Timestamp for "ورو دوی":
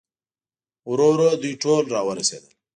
1.13-1.53